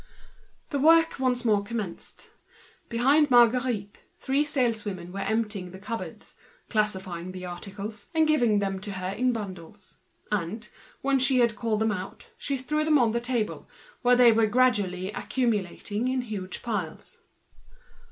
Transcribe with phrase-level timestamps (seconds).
[0.71, 2.31] The work once more commenced.
[2.89, 6.33] Behind Marguerite three saleswomen were emptying the cupboards,
[6.71, 9.97] classifying the articles, giving them to her in bundles;
[10.31, 10.67] and,
[11.03, 13.69] when she had called them out, she threw them on the table,
[14.01, 15.13] where they were gradually heaping
[15.67, 17.19] up in enormous piles.